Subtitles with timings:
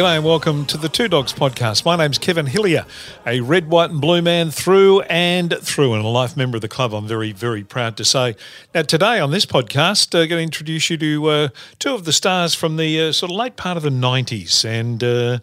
[0.00, 1.84] G'day and welcome to the Two Dogs podcast.
[1.84, 2.86] My name's Kevin Hillier,
[3.26, 6.68] a red, white, and blue man through and through, and a life member of the
[6.68, 6.94] club.
[6.94, 8.34] I'm very, very proud to say.
[8.74, 11.48] Now, today on this podcast, I'm uh, going to introduce you to uh,
[11.78, 15.04] two of the stars from the uh, sort of late part of the 90s, and
[15.04, 15.40] uh,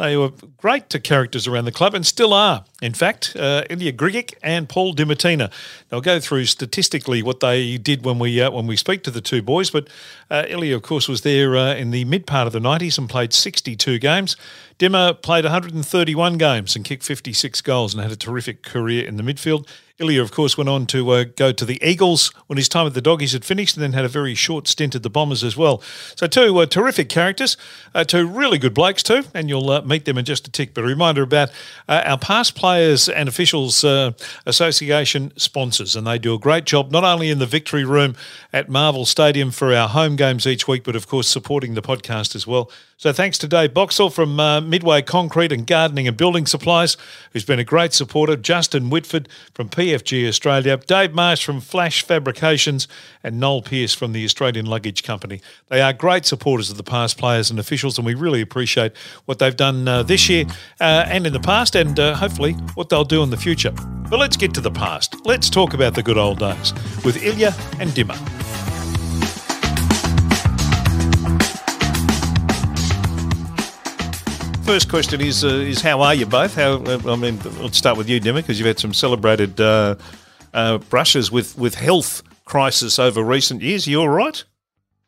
[0.00, 2.64] they were great characters around the club and still are.
[2.80, 5.52] In fact, uh, Ilya Grgic and Paul Dimattina.
[5.92, 9.20] I'll go through statistically what they did when we uh, when we speak to the
[9.20, 9.70] two boys.
[9.70, 9.88] But
[10.30, 13.08] uh, Ilya, of course, was there uh, in the mid part of the 90s and
[13.08, 14.36] played 62 games.
[14.80, 19.22] Dimmer played 131 games and kicked 56 goals and had a terrific career in the
[19.22, 19.68] midfield.
[19.98, 22.94] Ilya, of course, went on to uh, go to the Eagles when his time at
[22.94, 25.58] the Doggies had finished and then had a very short stint at the Bombers as
[25.58, 25.82] well.
[26.16, 27.58] So, two uh, terrific characters,
[27.94, 30.72] uh, two really good blokes, too, and you'll uh, meet them in just a tick.
[30.72, 31.50] But a reminder about
[31.86, 34.12] uh, our past players and officials uh,
[34.46, 38.16] association sponsors, and they do a great job not only in the Victory Room
[38.54, 42.34] at Marvel Stadium for our home games each week, but of course supporting the podcast
[42.34, 42.70] as well.
[42.96, 44.36] So thanks to Dave Boxall from
[44.70, 46.96] Midway Concrete and Gardening and Building Supplies,
[47.32, 52.88] who's been a great supporter, Justin Whitford from PFG Australia, Dave Marsh from Flash Fabrications,
[53.22, 55.40] and Noel Pearce from the Australian Luggage Company.
[55.68, 58.96] They are great supporters of the past players and officials, and we really appreciate
[59.26, 60.46] what they've done uh, this year
[60.80, 63.72] uh, and in the past, and uh, hopefully what they'll do in the future.
[64.08, 65.14] But let's get to the past.
[65.26, 66.72] Let's talk about the good old days
[67.04, 68.69] with Ilya and Dimmer.
[74.64, 76.54] First question is uh, is how are you both?
[76.54, 79.96] How uh, I mean, let's start with you, Dimmer, because you've had some celebrated uh,
[80.54, 83.86] uh, brushes with with health crisis over recent years.
[83.86, 84.44] Are you all right?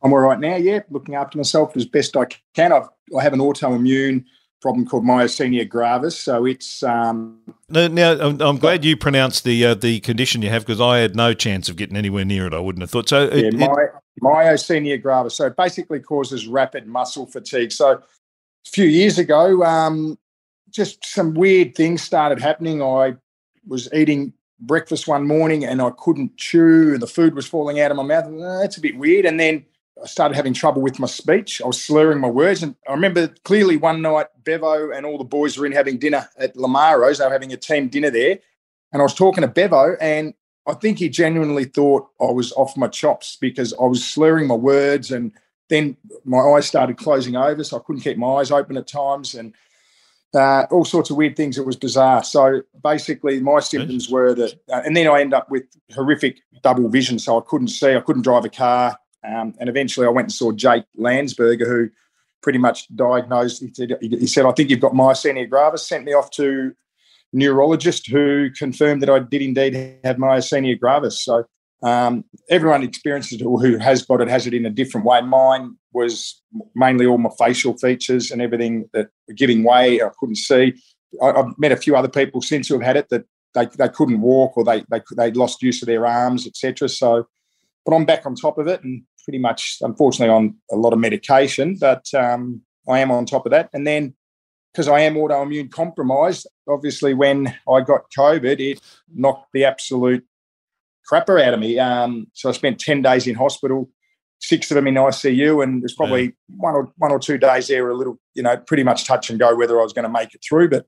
[0.02, 0.56] I'm all right now.
[0.56, 2.72] Yeah, looking after myself as best I can.
[2.72, 4.24] I've, I have an autoimmune
[4.60, 6.18] problem called myasthenia gravis.
[6.18, 7.88] So it's um, now.
[7.88, 11.14] now I'm, I'm, glad you pronounced the uh, the condition you have because I had
[11.16, 12.54] no chance of getting anywhere near it.
[12.54, 13.24] I wouldn't have thought so.
[13.24, 13.90] Yeah, it, my, it,
[14.22, 15.36] myasthenia gravis.
[15.36, 17.72] So it basically causes rapid muscle fatigue.
[17.72, 18.02] So
[18.66, 20.18] a few years ago, um,
[20.70, 22.82] just some weird things started happening.
[22.82, 23.16] I
[23.66, 27.90] was eating breakfast one morning and I couldn't chew, and the food was falling out
[27.90, 28.24] of my mouth.
[28.26, 29.26] Oh, that's a bit weird.
[29.26, 29.64] And then
[30.02, 31.60] I started having trouble with my speech.
[31.60, 32.62] I was slurring my words.
[32.62, 36.28] And I remember clearly one night, Bevo and all the boys were in having dinner
[36.38, 37.18] at Lamaro's.
[37.18, 38.38] They were having a team dinner there.
[38.92, 40.34] And I was talking to Bevo, and
[40.66, 44.54] I think he genuinely thought I was off my chops because I was slurring my
[44.54, 45.32] words and
[45.68, 49.34] then my eyes started closing over, so I couldn't keep my eyes open at times,
[49.34, 49.54] and
[50.34, 51.58] uh, all sorts of weird things.
[51.58, 52.24] It was bizarre.
[52.24, 55.64] So basically, my symptoms were that, uh, and then I end up with
[55.94, 60.06] horrific double vision, so I couldn't see, I couldn't drive a car, um, and eventually
[60.06, 61.90] I went and saw Jake Landsberger, who
[62.42, 63.62] pretty much diagnosed.
[63.62, 66.74] He said, he said, "I think you've got myasthenia gravis." Sent me off to
[67.32, 69.74] neurologist who confirmed that I did indeed
[70.04, 71.24] have myasthenia gravis.
[71.24, 71.44] So
[71.82, 75.20] um, everyone experiences it who has got it has it in a different way.
[75.20, 76.40] Mine was
[76.74, 80.00] mainly all my facial features and everything that were giving way.
[80.00, 80.74] I couldn't see.
[81.22, 83.88] I, have met a few other people since who have had it that they, they
[83.88, 86.88] couldn't walk or they, they they lost use of their arms, etc.
[86.88, 87.26] So,
[87.84, 90.98] but I'm back on top of it and pretty much, unfortunately, on a lot of
[90.98, 91.76] medication.
[91.78, 93.70] But um, I am on top of that.
[93.72, 94.14] And then
[94.72, 98.80] because I am autoimmune compromised, obviously, when I got COVID, it
[99.14, 100.24] knocked the absolute
[101.10, 101.78] crapper out of me.
[101.78, 103.88] Um, so I spent 10 days in hospital,
[104.40, 106.30] six of them in ICU, and there's probably yeah.
[106.56, 109.38] one or one or two days there a little, you know, pretty much touch and
[109.38, 110.86] go whether I was going to make it through, but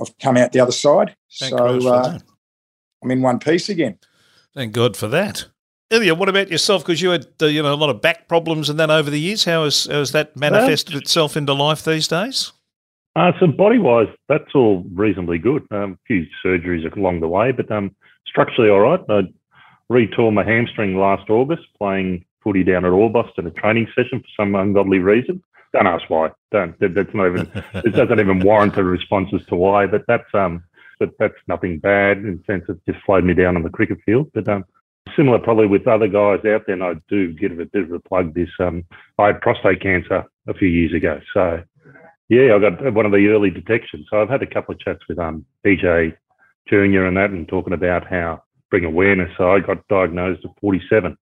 [0.00, 1.14] I've come out the other side.
[1.38, 2.18] Thank so uh,
[3.02, 3.98] I'm in one piece again.
[4.54, 5.46] Thank God for that.
[5.90, 6.82] Ilya, what about yourself?
[6.82, 9.18] Because you had uh, you know a lot of back problems and that over the
[9.18, 9.44] years.
[9.44, 12.52] How has, how has that manifested itself into life these days?
[13.16, 15.66] Uh, so body wise, that's all reasonably good.
[15.72, 17.94] Um, a few surgeries along the way, but um,
[18.24, 19.00] structurally all right.
[19.08, 19.22] I
[19.90, 24.42] retore my hamstring last August playing footy down at Orbost in a training session for
[24.42, 25.42] some ungodly reason.
[25.72, 26.30] Don't ask why.
[26.50, 26.74] Don't.
[26.80, 27.50] That's not even.
[27.74, 29.86] it doesn't even warrant a response as to why.
[29.86, 30.64] But that's um.
[30.98, 33.98] But that's nothing bad in the sense it just slowed me down on the cricket
[34.04, 34.30] field.
[34.34, 34.66] But um,
[35.16, 36.74] similar probably with other guys out there.
[36.74, 38.34] And I do give a bit of a plug.
[38.34, 38.84] This um,
[39.18, 41.20] I had prostate cancer a few years ago.
[41.32, 41.62] So
[42.28, 44.06] yeah, I got one of the early detections.
[44.10, 46.16] So I've had a couple of chats with um PJ
[46.68, 49.30] Junior and that, and talking about how bring awareness.
[49.36, 51.16] So I got diagnosed at 47.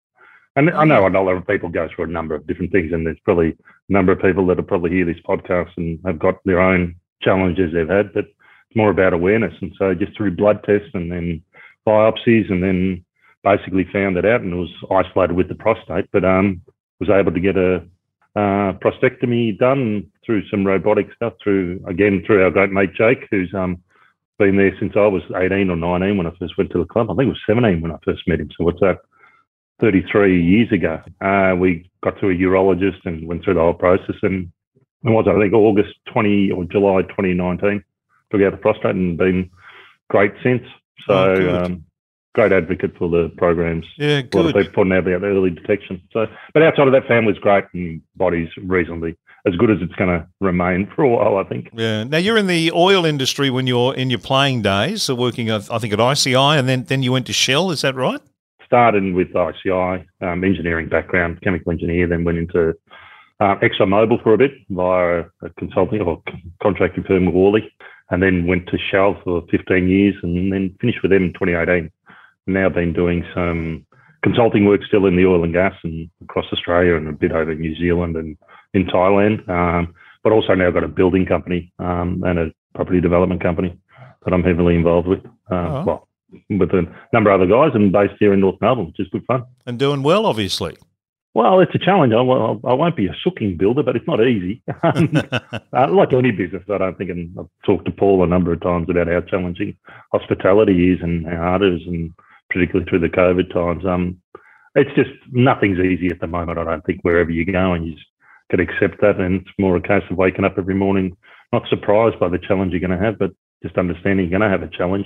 [0.55, 3.05] And I know a lot of people go through a number of different things, and
[3.05, 6.43] there's probably a number of people that will probably hear this podcast and have got
[6.45, 9.53] their own challenges they've had, but it's more about awareness.
[9.61, 11.43] And so just through blood tests and then
[11.87, 13.05] biopsies, and then
[13.43, 16.61] basically found it out and was isolated with the prostate, but um,
[16.99, 17.77] was able to get a
[18.35, 23.53] uh, prostatectomy done through some robotic stuff, through again through our great mate Jake, who's
[23.53, 23.81] um,
[24.37, 27.09] been there since I was 18 or 19 when I first went to the club.
[27.09, 28.49] I think it was 17 when I first met him.
[28.57, 28.99] So what's that?
[29.79, 31.01] 33 years ago.
[31.21, 34.51] Uh, we got to a urologist and went through the whole process and
[35.03, 37.83] It was, I think, August 20 or July 2019.
[38.31, 39.49] Took out the prostate and been
[40.09, 40.63] great since.
[41.07, 41.85] So, Oh, um,
[42.33, 43.85] great advocate for the programs.
[43.97, 44.55] Yeah, A lot of good.
[44.65, 46.01] people putting out the early detection.
[46.11, 49.15] So, but outside of that, family's great and body's reasonably
[49.47, 51.69] as good as it's going to remain for a while, I think.
[51.73, 52.03] Yeah.
[52.03, 55.59] Now you're in the oil industry when you're in your playing days, so working, I
[55.59, 57.71] think, at ICI, and then then you went to Shell.
[57.71, 58.21] Is that right?
[58.65, 62.73] Started with ICI, um, engineering background, chemical engineer, then went into
[63.39, 66.21] uh, ExxonMobil for a bit via a consulting or
[66.61, 67.71] contracting firm with Worley,
[68.09, 71.89] and then went to Shell for 15 years and then finished with them in 2018.
[72.47, 73.85] Now been doing some
[74.23, 77.53] consulting work still in the oil and gas and across Australia and a bit over
[77.53, 78.37] New Zealand and
[78.77, 79.93] in Thailand, um,
[80.23, 83.77] but also now got a building company um, and a property development company
[84.23, 85.25] that I'm heavily involved with.
[85.51, 85.83] Uh, Oh.
[85.85, 86.07] Well,
[86.49, 86.83] with a
[87.13, 89.43] number of other guys and based here in North Melbourne, which is good fun.
[89.65, 90.75] And doing well, obviously.
[91.33, 92.13] Well, it's a challenge.
[92.13, 94.61] I, won't- I won't be a sooking builder, but it's not easy.
[94.83, 98.61] uh, like any business, I don't think, and I've talked to Paul a number of
[98.61, 99.77] times about how challenging
[100.11, 102.11] hospitality is and how hard it is, and
[102.49, 103.85] particularly through the COVID times.
[103.85, 104.19] Um,
[104.75, 106.59] it's just nothing's easy at the moment.
[106.59, 108.07] I don't think wherever you go, and you just
[108.51, 109.19] to accept that.
[109.19, 111.15] And it's more a case of waking up every morning,
[111.53, 113.31] not surprised by the challenge you're going to have, but
[113.63, 115.05] just understanding you're going to have a challenge.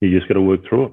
[0.00, 0.92] You just got to work through it.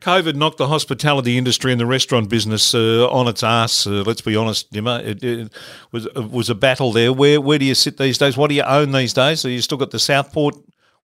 [0.00, 3.84] COVID knocked the hospitality industry and the restaurant business uh, on its ass.
[3.84, 5.00] Uh, let's be honest, Dimmer.
[5.00, 5.52] It, it
[5.90, 7.12] was it was a battle there.
[7.12, 8.36] Where where do you sit these days?
[8.36, 9.40] What do you own these days?
[9.40, 10.54] So you still got the Southport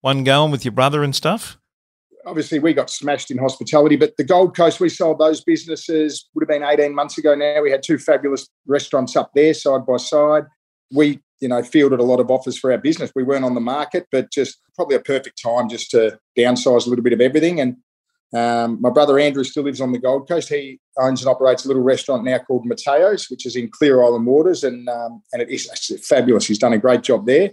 [0.00, 1.58] one going with your brother and stuff.
[2.26, 6.42] Obviously we got smashed in hospitality, but the Gold Coast, we sold those businesses, would
[6.42, 7.62] have been 18 months ago now.
[7.62, 10.44] We had two fabulous restaurants up there side by side.
[10.92, 13.12] We, you know, fielded a lot of offers for our business.
[13.14, 16.90] We weren't on the market, but just probably a perfect time just to downsize a
[16.90, 17.60] little bit of everything.
[17.60, 17.76] And
[18.34, 20.48] um, my brother Andrew still lives on the Gold Coast.
[20.48, 24.26] He owns and operates a little restaurant now called Mateo's, which is in Clear Island
[24.26, 25.68] Waters, and um, and it is
[26.04, 26.46] fabulous.
[26.46, 27.50] He's done a great job there.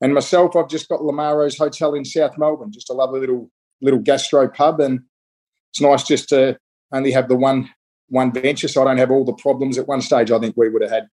[0.00, 3.50] And myself, I've just got Lamaro's Hotel in South Melbourne, just a lovely little
[3.82, 5.00] little gastro pub, and
[5.72, 6.56] it's nice just to
[6.92, 7.68] only have the one
[8.08, 9.78] one venture, so I don't have all the problems.
[9.78, 11.08] At one stage, I think we would have had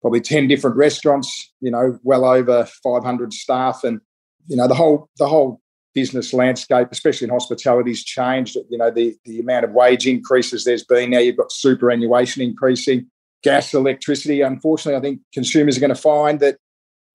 [0.00, 4.00] probably ten different restaurants, you know, well over five hundred staff, and
[4.46, 5.60] you know the whole the whole
[5.94, 8.56] business landscape, especially in hospitality, has changed.
[8.68, 11.18] You know the the amount of wage increases there's been now.
[11.18, 13.10] You've got superannuation increasing,
[13.42, 14.40] gas, electricity.
[14.40, 16.56] Unfortunately, I think consumers are going to find that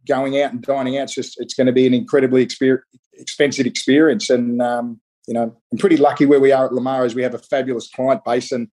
[0.08, 2.44] going out and dining out, it's just it's going to be an incredibly
[3.24, 4.30] expensive experience.
[4.30, 7.40] And um, you know, I'm pretty lucky where we are at Lamaro's we have a
[7.40, 8.68] fabulous client base and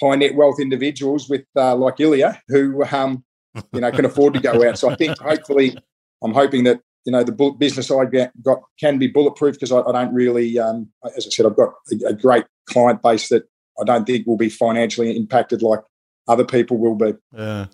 [0.00, 3.24] high net wealth individuals with uh, like Ilya who um,
[3.72, 4.78] you know can afford to go out.
[4.78, 5.76] So I think hopefully,
[6.22, 9.92] I'm hoping that you know the business I got can be bulletproof because I, I
[9.92, 13.44] don't really, um, as I said, I've got a, a great client base that
[13.80, 15.80] I don't think will be financially impacted like
[16.28, 17.14] other people will be.
[17.32, 17.66] Yeah.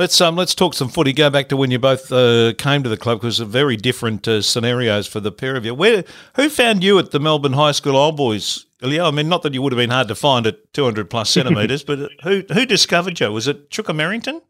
[0.00, 1.12] Let's um let's talk some footy.
[1.12, 4.40] Go back to when you both uh, came to the club because very different uh,
[4.40, 5.74] scenarios for the pair of you.
[5.74, 6.04] Where
[6.36, 9.04] who found you at the Melbourne High School Old Boys, Ilya?
[9.04, 11.28] I mean, not that you would have been hard to find at two hundred plus
[11.34, 13.30] centimetres, but who who discovered you?
[13.30, 14.40] Was it Chuka Merrington?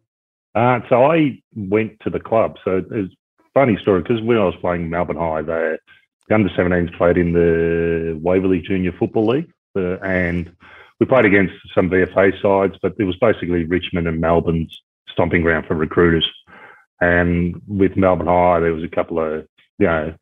[0.55, 2.55] Uh, so I went to the club.
[2.65, 3.11] So it was
[3.41, 5.79] a funny story because when I was playing Melbourne High, the,
[6.29, 10.55] the under 17s played in the Waverley Junior Football League, uh, and
[11.01, 14.81] we played against some VFA sides, but it was basically Richmond and Melbourne's
[15.13, 16.29] stomping ground for recruiters.
[17.01, 19.47] And with Melbourne High, there was a couple of
[19.79, 20.15] you know.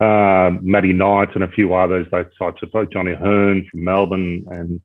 [0.00, 4.44] Uh, Matty Knight and a few others, those types of folks, Johnny Hearn from Melbourne.
[4.48, 4.80] And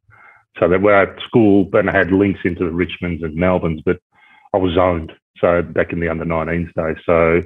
[0.60, 4.00] so they were at school, but I had links into the Richmonds and Melbournes, but
[4.54, 5.12] I was zoned.
[5.42, 6.98] So back in the under 19s days.
[7.06, 7.42] So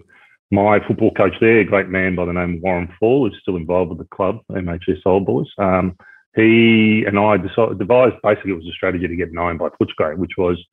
[0.52, 3.56] my football coach there, a great man by the name of Warren Fall, is still
[3.56, 5.48] involved with the club, MHS Old Boys.
[5.58, 5.96] Um,
[6.36, 10.18] he and I decided, devised basically it was a strategy to get known by Footscray,
[10.18, 10.64] which was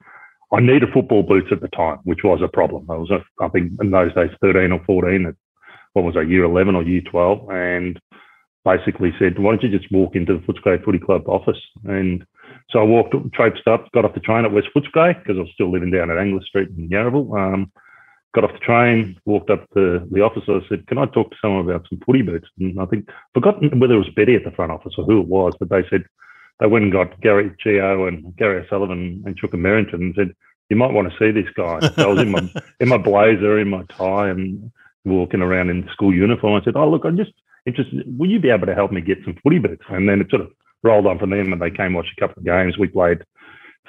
[0.52, 2.90] I needed football boots at the time, which was a problem.
[2.90, 5.34] I was, I think, in those days, 13 or 14
[5.92, 8.00] what was I, year 11 or year 12, and
[8.64, 11.60] basically said, why don't you just walk into the Footscray Footy Club office?
[11.84, 12.24] And
[12.70, 15.50] so I walked, traipsed up, got off the train at West Footscray because I was
[15.54, 17.36] still living down at Angler Street in Yarraville.
[17.36, 17.72] Um,
[18.34, 20.44] got off the train, walked up to the office.
[20.46, 22.48] I said, can I talk to someone about some footy boots?
[22.60, 25.26] And I think, forgotten whether it was Betty at the front office or who it
[25.26, 26.04] was, but they said,
[26.60, 30.34] they went and got Gary Gio and Gary O'Sullivan and Chuka Merrington and said,
[30.70, 31.80] you might want to see this guy.
[31.80, 32.48] So I was in my
[32.80, 34.70] in my blazer, in my tie, and
[35.04, 36.60] walking around in school uniform.
[36.60, 37.32] I said, "Oh, look, I'm just
[37.66, 38.04] interested.
[38.18, 40.42] Will you be able to help me get some footy boots?" And then it sort
[40.42, 40.52] of
[40.82, 42.78] rolled on from them, and they came watch a couple of games.
[42.78, 43.18] We played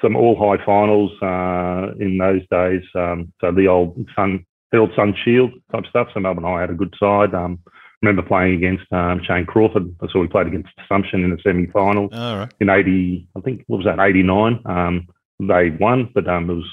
[0.02, 2.82] some all high finals uh, in those days.
[2.96, 6.08] Um, so the old Sun, the old Sun Shield type stuff.
[6.12, 7.32] So Melbourne High had a good side.
[7.32, 7.60] Um,
[8.02, 9.94] remember playing against um, Shane Crawford.
[10.12, 12.52] So we played against Assumption in the semi-finals All right.
[12.60, 14.60] in 80, I think, what was that, 89.
[14.66, 15.06] Um,
[15.38, 16.68] they won, but um, it was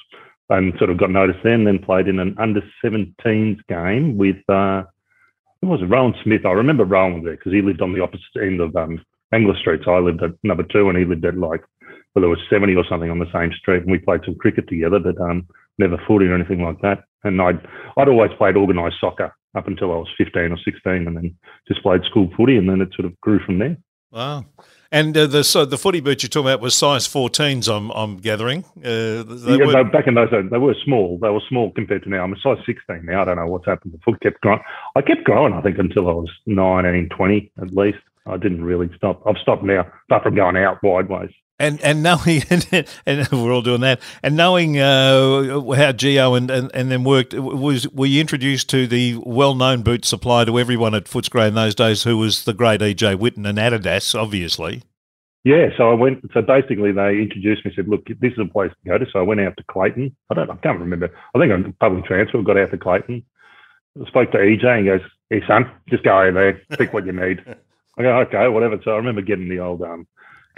[0.49, 1.63] and sort of got noticed then.
[1.63, 4.83] Then played in an under 17s game with uh,
[5.61, 5.85] who was it?
[5.85, 6.45] Rohan Smith.
[6.45, 9.81] I remember Rohan there because he lived on the opposite end of um, Angler Street.
[9.85, 11.61] So I lived at number two, and he lived at like
[12.15, 14.67] well, there was 70 or something on the same street, and we played some cricket
[14.67, 17.03] together, but um, never footy or anything like that.
[17.23, 17.59] And I'd
[17.97, 21.35] I'd always played organised soccer up until I was 15 or 16, and then
[21.67, 23.77] just played school footy, and then it sort of grew from there.
[24.11, 24.45] Wow.
[24.91, 27.71] And uh, the so the footy boots you're talking about was size 14s.
[27.71, 28.65] I'm I'm gathering.
[28.83, 29.83] Uh, yeah, were...
[29.83, 31.19] back in those days, they were small.
[31.21, 32.23] They were small compared to now.
[32.23, 33.21] I'm a size 16 now.
[33.21, 33.93] I don't know what's happened.
[33.93, 34.61] The foot kept growing.
[34.95, 35.53] I kept growing.
[35.53, 37.99] I think until I was 19, 20 at least.
[38.25, 39.21] I didn't really stop.
[39.27, 41.33] I've stopped now, apart from going out wideways.
[41.59, 42.41] And and knowing
[43.05, 47.33] and, we're all doing that, and knowing uh, how Geo and, and, and then worked
[47.33, 51.55] was were you introduced to the well known boot supplier to everyone at Footscray in
[51.55, 54.83] those days, who was the great EJ Whitten and Adidas, obviously.
[55.43, 56.19] Yeah, so I went.
[56.33, 57.71] So basically, they introduced me.
[57.75, 60.15] Said, "Look, this is a place to go to." So I went out to Clayton.
[60.29, 60.49] I don't.
[60.49, 61.09] I can't remember.
[61.33, 62.37] I think on public transfer.
[62.37, 63.23] We got out to Clayton.
[63.99, 67.13] I spoke to EJ and goes, "Hey son, just go over there, pick what you
[67.13, 67.43] need."
[67.97, 70.07] I go, "Okay, whatever." So I remember getting the old um,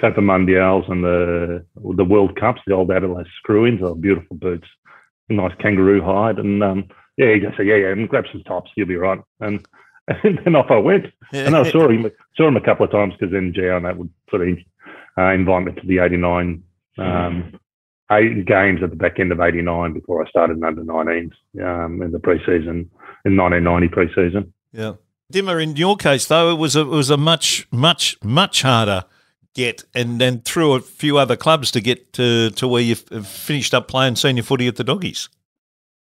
[0.02, 1.66] Copa Mundials and the
[1.96, 4.68] the World Cups, the old Adelaide screw-ins, are beautiful boots,
[5.30, 6.86] nice kangaroo hide, and um,
[7.18, 9.66] yeah, he just said, yeah, yeah, and grab some tops, you'll be right, and
[10.24, 13.14] and then off I went, and I saw him saw him a couple of times
[13.14, 14.58] because then Gio and that would sort of
[15.18, 16.64] uh, invite me to the '89
[16.98, 17.60] um,
[18.12, 21.32] eight games at the back end of '89 before I started in under 19s
[21.64, 22.90] um, in the preseason
[23.24, 24.52] in 1990 preseason.
[24.74, 24.94] Yeah.
[25.30, 29.06] Dimmer, in your case though, it was a, it was a much, much, much harder
[29.54, 33.74] get, and then through a few other clubs to get to, to where you finished
[33.74, 35.30] up playing senior footy at the Doggies.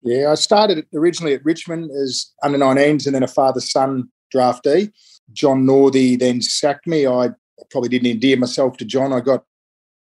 [0.03, 4.93] Yeah, I started originally at Richmond as under 19s and then a father son draftee.
[5.33, 7.07] John Northey then sacked me.
[7.07, 7.31] I
[7.71, 9.13] probably didn't endear myself to John.
[9.13, 9.45] I got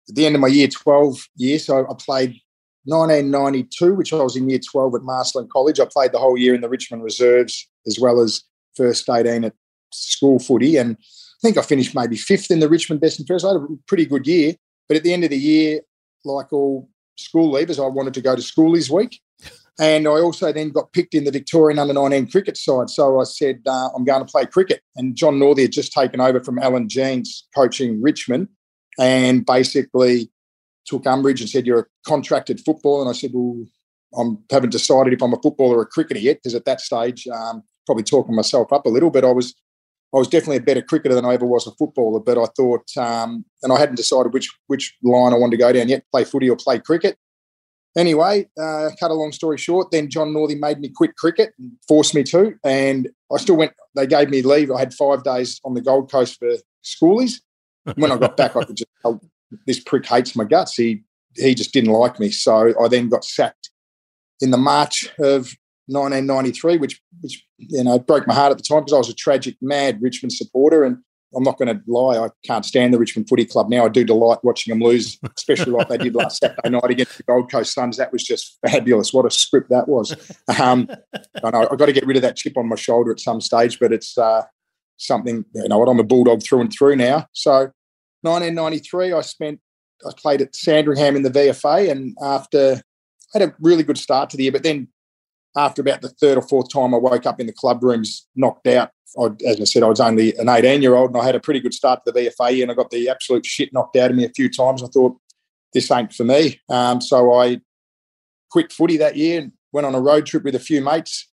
[0.08, 2.40] at the end of my year 12 year, so I played
[2.84, 5.80] 1992, which I was in year 12 at Marsland College.
[5.80, 8.42] I played the whole year in the Richmond Reserves as well as
[8.76, 9.54] first 18 at
[9.92, 10.76] school footy.
[10.76, 10.96] And
[11.42, 13.44] think I finished maybe fifth in the Richmond Best and Fairest.
[13.44, 14.54] I had a pretty good year.
[14.88, 15.80] But at the end of the year,
[16.24, 19.20] like all school leavers, I wanted to go to schoolies week.
[19.80, 22.90] And I also then got picked in the Victorian under 19 cricket side.
[22.90, 24.82] So I said, uh, I'm going to play cricket.
[24.96, 28.48] And John Northey had just taken over from Allan Jeans coaching Richmond
[28.98, 30.32] and basically
[30.84, 33.02] took umbrage and said, You're a contracted footballer.
[33.02, 33.66] And I said, Well,
[34.18, 37.28] I haven't decided if I'm a footballer or a cricketer yet, because at that stage,
[37.28, 39.54] um, probably talking myself up a little, but I was
[40.14, 42.20] I was definitely a better cricketer than I ever was a footballer.
[42.20, 45.72] But I thought, um, and I hadn't decided which which line I wanted to go
[45.72, 47.16] down yet: play footy or play cricket.
[47.96, 51.72] Anyway, uh, cut a long story short, then John Northey made me quit cricket and
[51.88, 53.72] forced me to, and I still went.
[53.96, 54.70] They gave me leave.
[54.70, 57.40] I had five days on the Gold Coast for schoolies.
[57.96, 59.20] When I got back, I could just tell
[59.66, 60.74] this prick hates my guts.
[60.74, 61.02] He
[61.34, 63.70] he just didn't like me, so I then got sacked
[64.40, 65.50] in the March of
[65.88, 69.14] 1993, which which you know broke my heart at the time because I was a
[69.14, 70.98] tragic, mad Richmond supporter, and
[71.34, 73.84] I'm not going to lie, I can't stand the Richmond Footy Club now.
[73.84, 77.22] I do delight watching them lose, especially like they did last Saturday night against the
[77.24, 77.98] Gold Coast Suns.
[77.98, 79.12] That was just fabulous.
[79.12, 80.14] What a script that was.
[80.58, 80.88] Um,
[81.42, 83.40] I know I've got to get rid of that chip on my shoulder at some
[83.40, 84.42] stage, but it's uh,
[84.96, 87.26] something you know what I'm a bulldog through and through now.
[87.32, 87.70] So
[88.22, 89.60] 1993, I spent
[90.06, 92.80] I played at Sandringham in the VFA, and after
[93.34, 94.88] I had a really good start to the year, but then
[95.58, 98.68] after about the third or fourth time I woke up in the club rooms knocked
[98.68, 98.90] out.
[99.18, 101.40] I, as I said, I was only an 18 year old and I had a
[101.40, 104.16] pretty good start to the VFA and I got the absolute shit knocked out of
[104.16, 104.82] me a few times.
[104.82, 105.16] I thought,
[105.74, 106.60] this ain't for me.
[106.68, 107.60] Um, so I
[108.50, 111.28] quit footy that year and went on a road trip with a few mates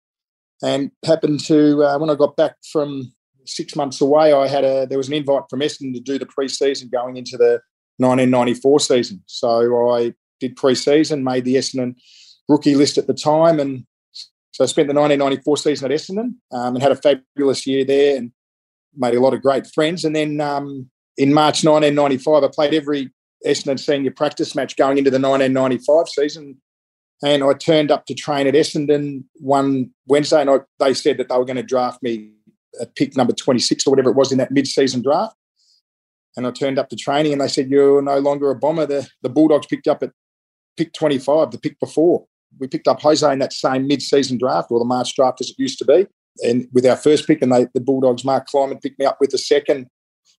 [0.62, 3.12] and happened to, uh, when I got back from
[3.45, 6.26] six months away, I had a, there was an invite from Essendon to do the
[6.26, 7.61] pre-season going into the
[7.99, 9.23] 1994 season.
[9.26, 11.97] So I did pre-season, made the Essendon
[12.49, 13.85] rookie list at the time and
[14.52, 18.18] so I spent the 1994 season at Essendon um, and had a fabulous year there
[18.18, 18.32] and
[18.94, 20.04] made a lot of great friends.
[20.04, 23.11] And then um, in March 1995, I played every
[23.47, 26.61] Essendon senior practice match going into the 1995 season.
[27.25, 31.28] And I turned up to train at Essendon one Wednesday, and I, they said that
[31.28, 32.32] they were going to draft me
[32.80, 35.37] at pick number 26 or whatever it was in that mid-season draft.
[36.37, 39.09] And I turned up to training, and they said, "You're no longer a bomber." The
[39.23, 40.11] the Bulldogs picked up at
[40.76, 42.26] pick 25, the pick before
[42.59, 45.59] we picked up Jose in that same mid-season draft or the March draft as it
[45.59, 46.06] used to be.
[46.42, 49.30] And with our first pick, and they, the Bulldogs, Mark Kleiman picked me up with
[49.30, 49.87] the second.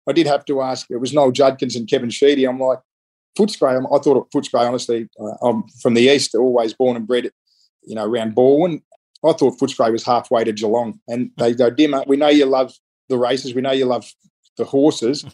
[0.08, 0.86] I did have to ask.
[0.90, 2.44] It was Noel Judkins and Kevin Sheedy.
[2.44, 2.80] I'm like,
[3.38, 3.76] Footscray.
[3.76, 4.66] I thought of Footscray.
[4.66, 7.30] Honestly, uh, I'm from the east, always born and bred,
[7.82, 8.82] you know, around Balwyn.
[9.24, 12.04] I thought Footscray was halfway to Geelong, and they go, Dimmer.
[12.06, 12.74] We know you love
[13.08, 13.54] the races.
[13.54, 14.10] We know you love
[14.56, 15.24] the horses.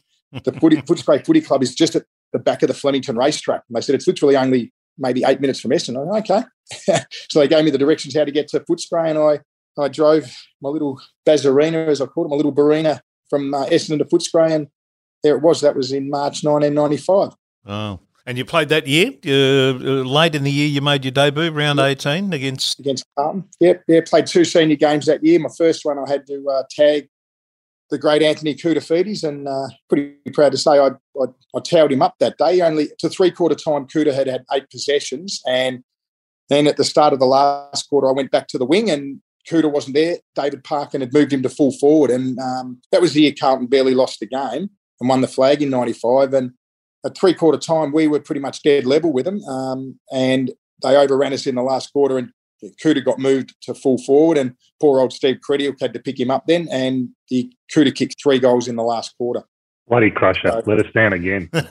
[0.44, 3.62] The footy, Footscray Footy Club is just at the back of the Flemington racetrack.
[3.68, 6.16] And they said it's literally only maybe eight minutes from Essendon.
[6.21, 6.45] okay.
[7.28, 9.40] so they gave me the directions how to get to Footscray, and I
[9.83, 10.30] I drove
[10.61, 14.52] my little Bazarina, as I called it, my little Barina from uh, Essendon to Footscray,
[14.52, 14.69] and
[15.23, 15.61] there it was.
[15.62, 17.35] That was in March 1995.
[17.66, 18.00] Oh.
[18.26, 19.12] And you played that year?
[19.26, 19.73] Uh,
[20.04, 21.88] late in the year, you made your debut, round yep.
[21.88, 23.45] 18 against against Carlton.
[23.61, 25.38] Yep, yeah, played two senior games that year.
[25.38, 27.09] My first one, I had to uh, tag
[27.90, 32.02] the great Anthony Koutoufides, and uh, pretty proud to say I, I, I towed him
[32.02, 32.61] up that day.
[32.61, 35.82] Only to three quarter time, Kouta had had eight possessions, and
[36.49, 39.20] then at the start of the last quarter, I went back to the wing, and
[39.49, 40.18] Kouta wasn't there.
[40.35, 43.66] David Parkin had moved him to full forward, and um, that was the year Carlton
[43.66, 44.70] barely lost the game
[45.00, 46.35] and won the flag in '95.
[46.35, 46.52] And
[47.04, 50.97] at three quarter time, we were pretty much dead level with them, um, and they
[50.97, 52.18] overran us in the last quarter.
[52.18, 52.30] And
[52.83, 56.31] Kouta got moved to full forward, and poor old Steve Kretiuk had to pick him
[56.31, 59.43] up then, and the Kouta kicked three goals in the last quarter.
[59.88, 60.50] Bloody crusher!
[60.50, 61.50] So, Let us down again.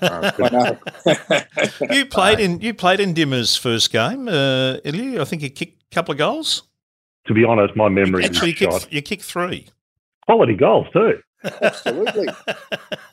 [1.89, 5.95] you played in you played in Dimmer's first game, uh, I think you kicked a
[5.95, 6.63] couple of goals.
[7.27, 9.67] To be honest, my memory actually you kicked, you kicked three
[10.25, 11.19] quality goals too.
[11.61, 12.27] Absolutely,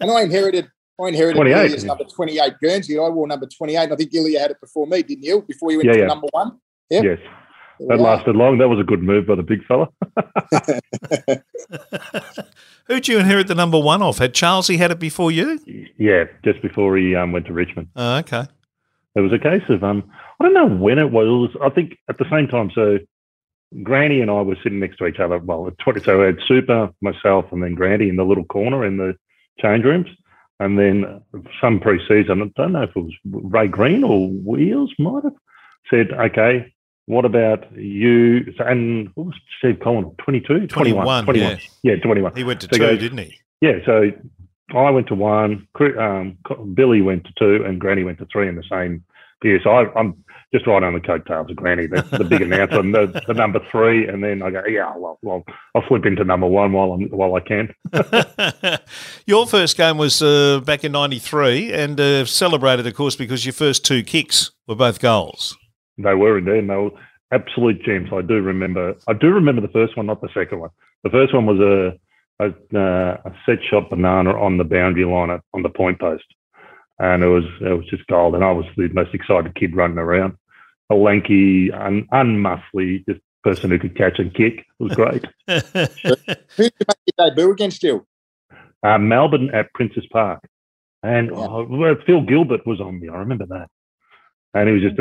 [0.01, 0.69] and I inherited
[1.01, 2.99] I inherited 28, number 28 Guernsey.
[2.99, 3.93] I wore number 28.
[3.93, 5.43] I think Ilya had it before me, didn't you?
[5.43, 6.07] Before you went yeah, to yeah.
[6.07, 6.59] number one?
[6.91, 7.05] Yep.
[7.05, 7.19] Yes.
[7.81, 8.59] That lasted long.
[8.59, 9.89] That was a good move by the big fella.
[12.87, 14.19] Who'd you inherit the number one off?
[14.19, 15.59] Had Charles he had it before you?
[15.99, 17.89] Yeah, just before he um, went to Richmond.
[17.97, 18.45] Oh, okay.
[19.15, 21.51] It was a case of um, I don't know when it was.
[21.63, 22.71] I think at the same time.
[22.75, 22.99] So
[23.83, 25.39] Granny and I were sitting next to each other.
[25.39, 28.85] Well, at 20, so we had Super, myself, and then Granny in the little corner
[28.85, 29.17] in the
[29.61, 30.09] change rooms.
[30.59, 31.21] And then
[31.61, 35.35] some pre-season, I don't know if it was Ray Green or Wheels might have
[35.91, 36.73] said, okay,
[37.07, 38.53] what about you?
[38.59, 40.11] And what was Steve Collin?
[40.19, 40.67] 22?
[40.67, 41.25] 21.
[41.25, 41.51] 21.
[41.51, 41.59] Yeah.
[41.83, 42.37] yeah, 21.
[42.37, 43.39] He went to so two, goes, didn't he?
[43.61, 44.11] Yeah, so
[44.75, 45.67] I went to one,
[45.99, 46.39] um,
[46.75, 49.05] Billy went to two, and Granny went to three in the same
[49.45, 49.61] year.
[49.63, 52.95] So I, am just right on the coattails of Granny, the, the big announcer, and
[52.95, 56.47] the, the, number three, and then I go, yeah, well, well, I'll flip into number
[56.47, 57.73] one while I'm while I can.
[59.27, 63.53] your first game was uh, back in '93, and uh, celebrated, of course, because your
[63.53, 65.57] first two kicks were both goals.
[65.99, 66.91] They were indeed, and they were
[67.33, 68.11] absolute gems.
[68.13, 68.95] I do remember.
[69.09, 70.71] I do remember the first one, not the second one.
[71.05, 71.99] The first one was a
[72.39, 76.25] a, uh, a set shot banana on the boundary line on the point post
[76.99, 78.35] and it was it was just gold.
[78.35, 80.37] And I was the most excited kid running around,
[80.91, 84.59] a lanky, un, unmuscly, just person who could catch and kick.
[84.59, 85.25] It was great.
[85.47, 88.07] Who did you make your debut against you?
[88.83, 90.43] Uh, Melbourne at Princes Park,
[91.03, 91.37] and yeah.
[91.37, 93.09] oh, Phil Gilbert was on me.
[93.09, 93.69] I remember that,
[94.61, 94.99] and he was just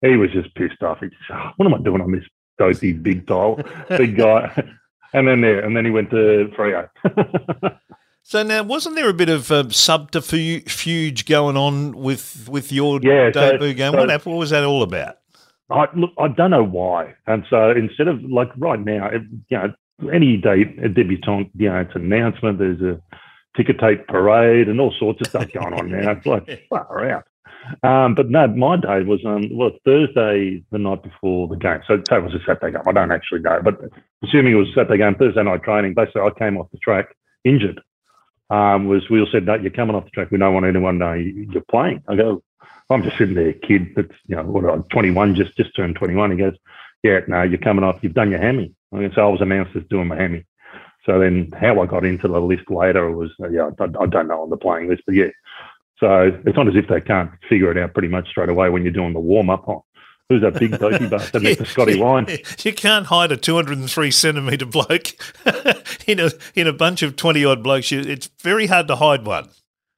[0.00, 0.98] he was just pissed off.
[1.00, 2.24] He just, oh, what am I doing on this
[2.58, 4.52] dopey big tile, big guy?
[5.12, 6.88] and then there, and then he went to Freo.
[8.24, 13.30] So now, wasn't there a bit of uh, subterfuge going on with with your yeah,
[13.30, 13.92] debut so, game?
[13.92, 14.34] So, what happened?
[14.34, 15.16] What was that all about?
[15.70, 17.14] I look, I don't know why.
[17.26, 19.10] And so instead of like right now,
[19.48, 19.74] you know,
[20.12, 22.58] any day a debutante, you know, it's an announcement.
[22.58, 23.00] There's a
[23.56, 26.12] ticker tape parade and all sorts of stuff going on now.
[26.12, 27.24] It's like far out.
[27.82, 31.80] Um, but no, my day was um, well Thursday the night before the game.
[31.86, 32.82] So it was a Saturday game.
[32.86, 33.80] I don't actually know, but
[34.24, 35.94] assuming it was a Saturday game, Thursday night training.
[35.94, 37.80] Basically, I came off the track injured
[38.52, 40.30] um, was Wheel said, no, you're coming off the track.
[40.30, 42.02] We don't want anyone know you're playing.
[42.06, 42.42] I go,
[42.90, 46.32] I'm just sitting there, kid that's, you know, what, 21, just just turned 21.
[46.32, 46.54] He goes,
[47.02, 48.00] yeah, no, you're coming off.
[48.02, 48.74] You've done your hammy.
[48.92, 50.44] So I was announced as doing my hammy.
[51.06, 54.28] So then how I got into the list later was, uh, yeah, I, I don't
[54.28, 55.30] know on the playing list, but yeah.
[56.02, 58.82] So it's not as if they can't figure it out pretty much straight away when
[58.82, 59.68] you're doing the warm up.
[59.68, 59.82] on.
[60.28, 62.28] Who's that big dopey bastard next to Scotty Wynd?
[62.64, 65.08] You can't hide a 203 centimetre bloke
[66.06, 67.92] in a in a bunch of 20 odd blokes.
[67.92, 69.50] It's very hard to hide one.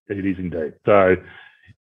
[0.08, 0.74] It is indeed.
[0.84, 1.16] So,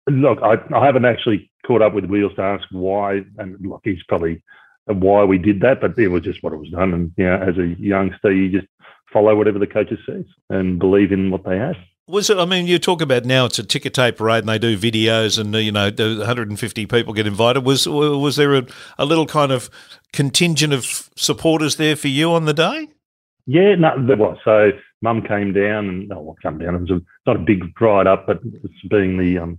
[0.08, 4.02] look, I, I haven't actually caught up with Wheels to ask why, and look, he's
[4.08, 4.42] probably
[4.88, 6.94] uh, why we did that, but it was just what it was done.
[6.94, 8.70] And, you know, as a youngster, you just
[9.12, 11.76] follow whatever the coaches says and believe in what they have.
[12.08, 12.38] Was it?
[12.38, 15.40] I mean, you talk about now it's a ticker tape parade, and they do videos,
[15.40, 17.64] and you know, 150 people get invited.
[17.64, 18.66] Was was there a,
[18.96, 19.68] a little kind of
[20.12, 22.88] contingent of supporters there for you on the day?
[23.46, 24.38] Yeah, no, there was.
[24.44, 24.70] So,
[25.02, 26.76] Mum came down, and oh, well, come down.
[26.76, 29.58] It was a, not a big ride up, but it's being the um,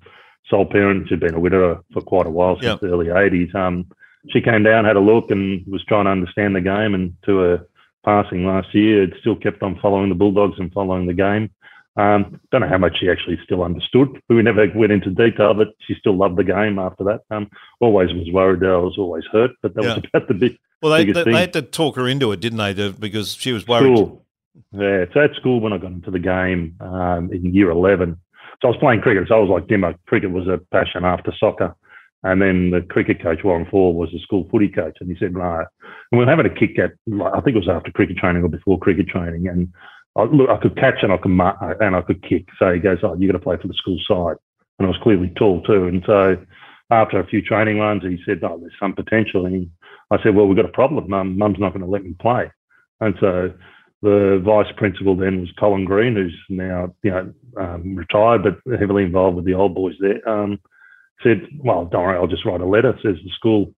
[0.49, 2.79] sole parent, she'd been a widower for quite a while since yep.
[2.79, 3.53] the early '80s.
[3.55, 3.86] Um,
[4.29, 6.93] she came down, had a look, and was trying to understand the game.
[6.93, 7.67] And to her
[8.05, 11.49] passing last year, it still kept on following the Bulldogs and following the game.
[11.97, 14.21] Um, don't know how much she actually still understood.
[14.29, 17.21] We never went into detail, but she still loved the game after that.
[17.31, 19.95] Um, always was worried that I was always hurt, but that yeah.
[19.95, 20.57] was about the big.
[20.81, 22.91] Well, they, they, they, had to talk her into it, didn't they?
[22.91, 23.97] because she was worried.
[23.97, 24.23] School.
[24.71, 28.15] Yeah, so at school when I got into the game um, in year 11,
[28.62, 29.27] so I was playing cricket.
[29.27, 29.95] So I was like Dimmer.
[30.07, 31.75] Cricket was a passion after soccer.
[32.23, 34.97] And then the cricket coach, Warren Ford, was the school footy coach.
[34.99, 35.63] And he said, no.
[36.12, 38.49] And we were having a kick at, I think it was after cricket training or
[38.49, 39.47] before cricket training.
[39.47, 39.71] And
[40.17, 42.47] I, look, I could catch and I could and I could kick.
[42.60, 44.38] So he goes, oh, you got to play for the school side.
[44.80, 45.88] And I was clearly tall too.
[45.88, 46.38] And so
[46.91, 49.45] after a few training runs, he said, oh, there's some potential.
[49.45, 49.69] And he,
[50.12, 51.10] I said, well, we've got a problem.
[51.10, 52.51] Mum, Mum's not going to let me play.
[52.99, 53.53] And so
[54.01, 59.03] the vice principal then was Colin Green, who's now you know um, retired but heavily
[59.03, 60.27] involved with the old boys there.
[60.27, 60.60] Um,
[61.23, 62.97] said, "Well, don't worry, I'll just write a letter.
[63.03, 63.73] Says the school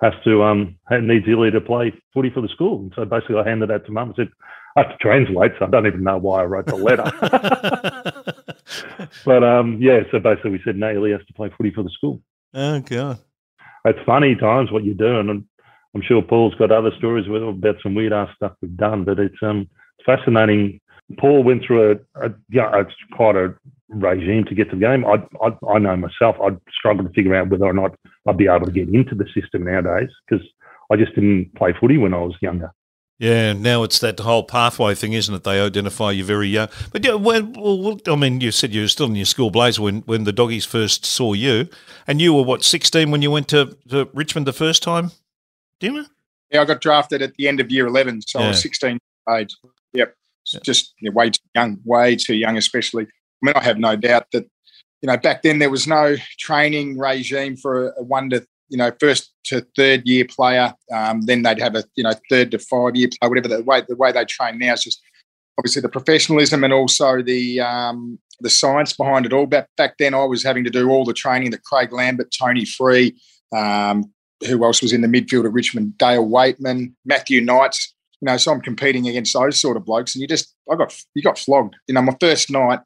[0.00, 3.48] has to um needs Ilya to play footy for the school." And so basically, I
[3.48, 4.30] handed that to Mum and said,
[4.76, 7.10] "I have to translate, so I don't even know why I wrote the letter."
[9.24, 12.20] but um, yeah, so basically, we said, "No, has to play footy for the school."
[12.54, 13.18] Oh god,
[13.84, 15.44] it's funny times what you're doing, and
[15.94, 19.18] I'm sure Paul's got other stories with about some weird ass stuff we've done, but
[19.18, 19.68] it's um
[20.04, 20.80] fascinating.
[21.18, 23.54] Paul went through a, a yeah, it's quite a
[23.88, 25.04] regime to get to the game.
[25.04, 27.96] I, I, I know myself, I'd struggle to figure out whether or not
[28.28, 30.46] I'd be able to get into the system nowadays because
[30.90, 32.72] I just didn't play footy when I was younger.
[33.20, 35.44] Yeah, now it's that whole pathway thing, isn't it?
[35.44, 36.68] They identify you very young.
[36.90, 39.82] But yeah, when, well, I mean, you said you were still in your school blazer
[39.82, 41.68] when, when the doggies first saw you,
[42.06, 45.10] and you were what sixteen when you went to, to Richmond the first time.
[45.80, 46.06] Dimmer?
[46.50, 48.46] Yeah, I got drafted at the end of year 11, so yeah.
[48.46, 48.98] I was 16
[49.36, 49.54] age.
[49.92, 50.14] Yep.
[50.52, 50.60] Yeah.
[50.64, 53.04] Just yeah, way too young, way too young, especially.
[53.04, 54.44] I mean, I have no doubt that,
[55.02, 58.90] you know, back then there was no training regime for a one to, you know,
[58.98, 60.72] first to third year player.
[60.94, 63.82] Um, then they'd have a, you know, third to five year player, whatever the way,
[63.86, 65.02] the way they train now is just
[65.58, 69.46] obviously the professionalism and also the, um, the science behind it all.
[69.46, 72.64] Back, back then, I was having to do all the training that Craig Lambert, Tony
[72.64, 73.14] Free,
[73.54, 74.12] um,
[74.46, 75.98] who else was in the midfield of Richmond?
[75.98, 77.94] Dale Weightman, Matthew Knights.
[78.20, 80.94] You know, so I'm competing against those sort of blokes, and you just, I got,
[81.14, 81.74] you got flogged.
[81.88, 82.80] You know, my first night,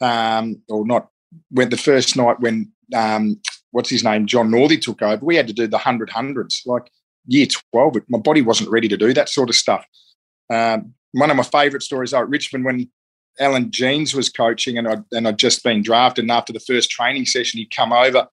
[0.00, 1.08] um, or not,
[1.50, 3.40] went the first night when, um,
[3.76, 6.90] what's his name, John Northey took over, we had to do the hundred hundreds, like
[7.26, 7.96] year twelve.
[8.08, 9.84] My body wasn't ready to do that sort of stuff.
[10.50, 12.90] Um, one of my favourite stories are at Richmond when
[13.38, 16.24] Allan Jeans was coaching, and I'd, and I'd just been drafted.
[16.24, 18.28] And after the first training session, he'd come over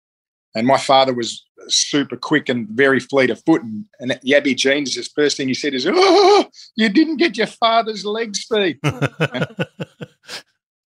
[0.55, 3.63] and my father was super quick and very fleet of foot.
[3.63, 7.47] And, and Yabby Jeans, his first thing he said is, Oh, you didn't get your
[7.47, 8.79] father's leg speed.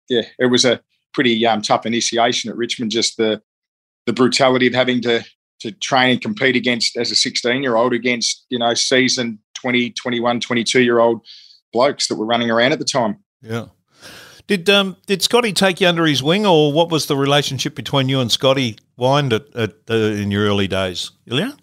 [0.09, 0.81] yeah, it was a
[1.13, 3.43] pretty um, tough initiation at Richmond, just the,
[4.07, 5.25] the brutality of having to,
[5.61, 9.91] to train and compete against, as a 16 year old, against, you know, seasoned 20,
[9.91, 11.21] 21, 22 year old
[11.73, 13.19] blokes that were running around at the time.
[13.43, 13.67] Yeah.
[14.47, 18.09] Did um, did Scotty take you under his wing, or what was the relationship between
[18.09, 21.57] you and Scotty Wynd at, at uh, in your early days, Ilya?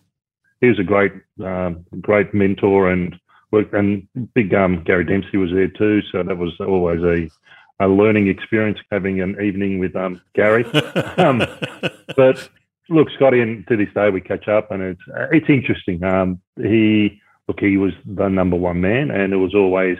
[0.59, 3.15] He was a great um, great mentor and
[3.51, 7.29] worked, and big um, Gary Dempsey was there too, so that was always a
[7.79, 10.65] a learning experience having an evening with um, Gary.
[11.17, 11.43] um,
[12.15, 12.49] but
[12.89, 16.03] look, Scotty, and to this day we catch up, and it's it's interesting.
[16.03, 19.97] Um, he look, he was the number one man, and it was always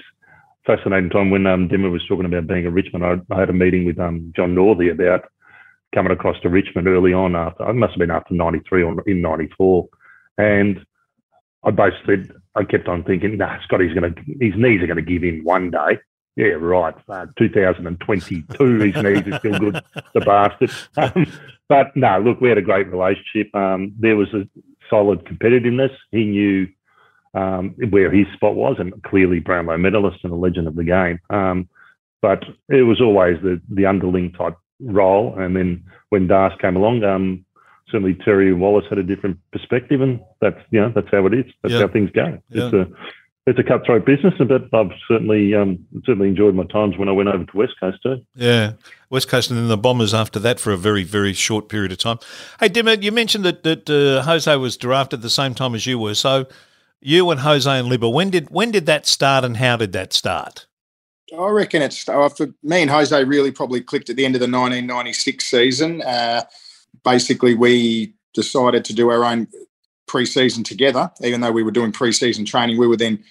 [0.66, 3.06] fascinating time when um, Dimmer was talking about being a Richmond.
[3.06, 5.26] I, I had a meeting with um, John Northey about
[5.94, 9.22] coming across to Richmond early on after, it must have been after 93 or in
[9.22, 9.88] 94.
[10.38, 10.86] And
[11.64, 15.02] I basically, I kept on thinking, nah, Scotty's going to, his knees are going to
[15.02, 16.00] give in one day.
[16.36, 16.96] Yeah, right.
[17.08, 20.72] Uh, 2022, his knees are still good, the bastard.
[20.98, 21.32] Um,
[21.70, 23.54] but no, look, we had a great relationship.
[23.56, 24.48] Um, there was a
[24.90, 25.96] solid competitiveness.
[26.12, 26.68] He knew
[27.34, 31.20] um, where his spot was, and clearly Brownlow medalist and a legend of the game.
[31.30, 31.70] Um,
[32.22, 35.36] but it was always the the underling type role.
[35.38, 37.46] And then when Das came along, um,
[37.90, 41.46] certainly Terry Wallace had a different perspective, and that's you know that's how it is.
[41.62, 42.40] That's how things go.
[42.50, 42.66] Yeah.
[42.66, 42.88] It's a
[43.46, 47.30] it's a cutthroat business, but I've certainly um, certainly enjoyed my times when I went
[47.30, 48.26] over to West Coast too.
[48.36, 48.74] Yeah,
[49.10, 51.98] West Coast, and then the Bombers after that for a very very short period of
[51.98, 52.20] time.
[52.60, 55.86] Hey, Dimmer, you mentioned that that uh, Jose was drafted at the same time as
[55.86, 56.46] you were, so
[57.02, 60.14] you and Jose and Libba, when did when did that start and how did that
[60.14, 60.66] start?
[61.38, 64.40] I reckon it's uh, for me and Jose really probably clicked at the end of
[64.40, 66.02] the 1996 season.
[66.02, 66.44] Uh,
[67.04, 69.48] basically, we decided to do our own
[70.14, 71.12] pre-season together.
[71.24, 73.24] Even though we were doing pre-season training, we were then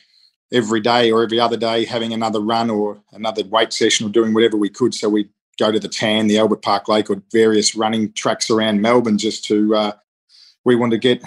[0.53, 4.35] every day or every other day having another run or another weight session or doing
[4.35, 4.93] whatever we could.
[4.93, 8.83] So we'd go to the Tan, the Albert Park Lake, or various running tracks around
[8.83, 9.77] Melbourne just to.
[9.77, 9.93] Uh,
[10.65, 11.23] we wanted to get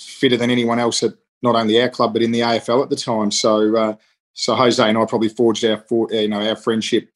[0.00, 2.96] fitter than anyone else at not only our club but in the AFL at the
[2.96, 3.30] time.
[3.30, 3.96] So uh,
[4.32, 7.10] so Jose and I probably forged our for, you know our friendship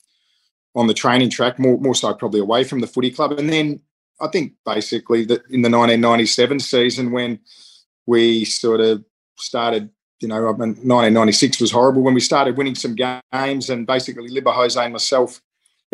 [0.75, 3.33] on the training track more more so probably away from the footy club.
[3.33, 3.81] And then
[4.21, 7.41] I think basically that in the 1997 season when
[8.11, 9.05] we sort of
[9.37, 9.91] started.
[10.21, 14.79] You know, 1996 was horrible when we started winning some games, and basically Libba Jose
[14.79, 15.41] and myself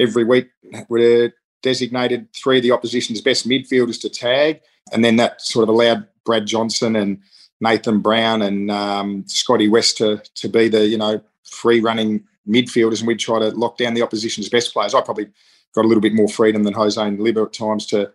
[0.00, 0.48] every week
[0.88, 4.60] were designated three of the opposition's best midfielders to tag
[4.92, 7.20] and then that sort of allowed Brad Johnson and
[7.60, 13.00] Nathan Brown and um, Scotty West to to be the you know free running midfielders,
[13.00, 14.94] and we'd try to lock down the opposition's best players.
[14.94, 15.28] I probably
[15.74, 18.12] got a little bit more freedom than Jose and Libba at times to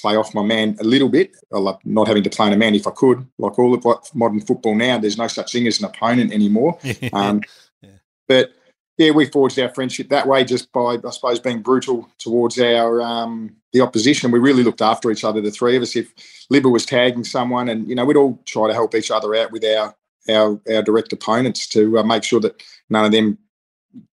[0.00, 1.36] play off my man a little bit.
[1.52, 3.26] I love not having to play on a man if I could.
[3.38, 3.84] Like all of
[4.14, 6.78] modern football now, there's no such thing as an opponent anymore.
[7.12, 7.40] Um,
[7.82, 7.90] yeah.
[8.26, 8.52] But
[8.98, 13.00] yeah, we forged our friendship that way just by, I suppose, being brutal towards our
[13.00, 14.30] um, the opposition.
[14.30, 15.94] We really looked after each other, the three of us.
[15.94, 16.12] If
[16.52, 19.52] Libba was tagging someone, and you know, we'd all try to help each other out
[19.52, 19.94] with our
[20.28, 23.38] our, our direct opponents to uh, make sure that none of them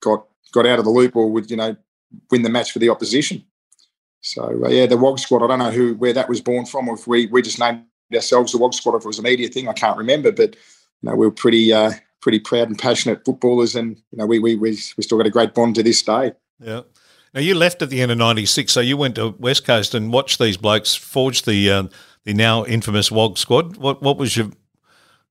[0.01, 1.77] got got out of the loop or would you know
[2.31, 3.45] win the match for the opposition.
[4.21, 5.43] So uh, yeah, the WOG squad.
[5.43, 7.85] I don't know who where that was born from, or if we we just named
[8.15, 10.33] ourselves the WOG squad, if it was a media thing, I can't remember.
[10.33, 10.57] But
[11.03, 14.39] you know, we were pretty uh, pretty proud and passionate footballers, and you know, we
[14.39, 16.33] we we we still got a great bond to this day.
[16.59, 16.83] Yeah.
[17.33, 20.13] Now you left at the end of '96, so you went to West Coast and
[20.13, 21.83] watched these blokes forge the uh,
[22.25, 23.77] the now infamous WOG squad.
[23.77, 24.51] What what was your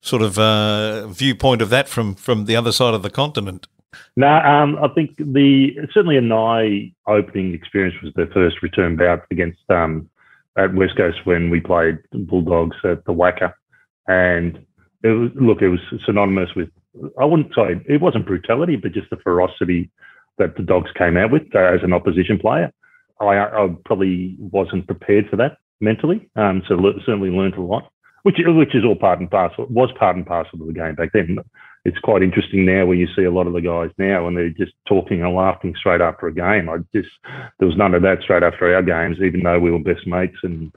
[0.02, 3.68] sort of uh, viewpoint of that from from the other side of the continent?
[4.16, 9.24] No, um, I think the certainly an eye opening experience was the first return bout
[9.32, 10.10] against um,
[10.58, 13.54] at West Coast when we played Bulldogs at the WACA,
[14.08, 14.60] and
[15.04, 16.70] it was, look, it was synonymous with
[17.20, 19.90] I wouldn't say it wasn't brutality, but just the ferocity
[20.38, 22.72] that the Dogs came out with uh, as an opposition player.
[23.20, 27.92] I, I, probably wasn't prepared for that mentally, um, so le- certainly learned a lot,
[28.24, 29.68] which which is all part and parcel.
[29.70, 31.38] Was part and parcel of the game back then
[31.86, 34.50] it's quite interesting now where you see a lot of the guys now and they're
[34.50, 36.70] just talking and laughing straight after a game.
[36.70, 37.10] I just
[37.60, 40.38] there was none of that straight after our games, even though we were best mates
[40.44, 40.72] and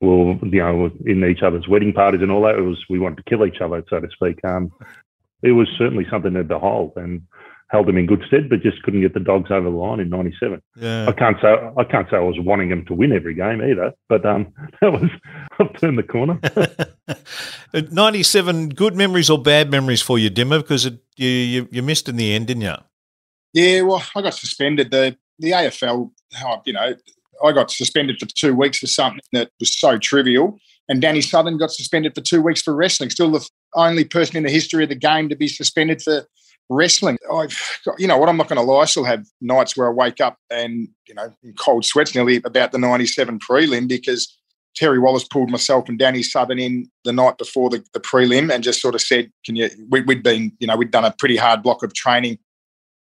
[0.00, 2.56] we were you know in each other's wedding parties and all that.
[2.56, 4.44] It was we wanted to kill each other, so to speak.
[4.44, 4.72] Um,
[5.42, 7.22] it was certainly something to behold, and
[7.70, 10.08] held them in good stead, but just couldn't get the dogs over the line in
[10.08, 10.62] '97.
[10.76, 11.06] Yeah.
[11.08, 13.92] I can't say I can't say I was wanting them to win every game either,
[14.08, 15.10] but um, that was
[15.60, 16.40] I've turned the corner.
[17.92, 20.58] '97, good memories or bad memories for you, Dimmer?
[20.58, 22.74] Because it, you, you, you missed in the end, didn't you?
[23.52, 24.90] Yeah, well, I got suspended.
[24.90, 26.10] the The AFL,
[26.64, 26.94] you know,
[27.44, 30.58] I got suspended for two weeks for something that was so trivial.
[30.88, 33.10] And Danny Southern got suspended for two weeks for wrestling.
[33.10, 36.26] Still the only person in the history of the game to be suspended for
[36.68, 39.76] wrestling, I've got, you know what, I'm not going to lie, I still have nights
[39.76, 43.88] where I wake up and, you know, in cold sweats nearly about the 97 prelim
[43.88, 44.38] because
[44.76, 48.62] Terry Wallace pulled myself and Danny Southern in the night before the, the prelim and
[48.62, 51.36] just sort of said, can you, we, had been, you know, we'd done a pretty
[51.36, 52.38] hard block of training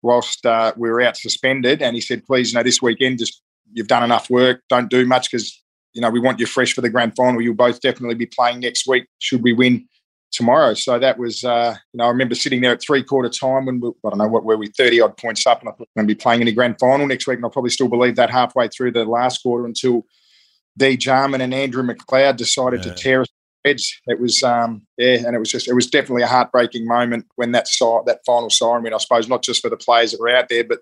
[0.02, 1.82] whilst uh, we were out suspended.
[1.82, 5.04] And he said, please, you know, this weekend, just you've done enough work, don't do
[5.04, 5.60] much because,
[5.92, 7.42] you know, we want you fresh for the grand final.
[7.42, 9.88] You'll both definitely be playing next week should we win
[10.36, 10.74] tomorrow.
[10.74, 13.80] So that was, uh, you know, I remember sitting there at three quarter time when
[13.80, 16.02] we, I don't know what were we thirty odd points up, and I thought we're
[16.02, 18.16] going to be playing in the grand final next week, and I'll probably still believe
[18.16, 20.04] that halfway through the last quarter until
[20.76, 22.92] D Jarman and Andrew McLeod decided yeah.
[22.92, 23.28] to tear us
[23.64, 24.00] heads.
[24.06, 27.52] It was, um, yeah, and it was just, it was definitely a heartbreaking moment when
[27.52, 28.94] that saw that final siren went.
[28.94, 30.80] I suppose not just for the players that were out there, but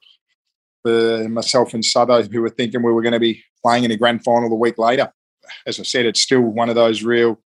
[0.83, 3.97] for myself and Sutho, who were thinking we were going to be playing in a
[3.97, 5.11] grand final the week later.
[5.67, 7.39] As I said, it's still one of those real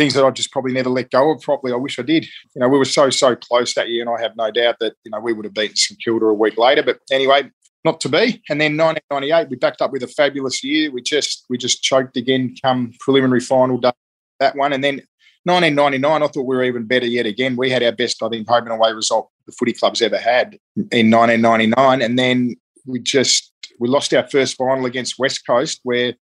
[0.00, 1.74] things that I just probably never let go of properly.
[1.74, 2.24] I wish I did.
[2.54, 4.94] You know, we were so, so close that year, and I have no doubt that,
[5.04, 6.82] you know, we would have beaten St Kilda a week later.
[6.82, 7.50] But anyway,
[7.84, 8.42] not to be.
[8.48, 10.90] And then 1998, we backed up with a fabulous year.
[10.90, 13.92] We just we just choked again come preliminary final day,
[14.38, 14.72] that one.
[14.72, 15.02] And then
[15.44, 17.54] 1999, I thought we were even better yet again.
[17.56, 20.58] We had our best, I think, home and away result the footy club's ever had
[20.76, 22.00] in 1999.
[22.00, 26.14] And then we just we lost our first final against West Coast, where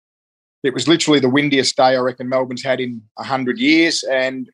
[0.63, 4.51] it was literally the windiest day I reckon Melbourne's had in hundred years, and